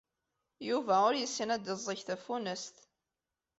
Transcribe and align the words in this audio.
Yuba 0.67 0.95
ur 1.07 1.15
yessin 1.17 1.53
ad 1.55 1.61
d-yeẓẓeg 1.63 1.99
tafunast. 2.07 2.75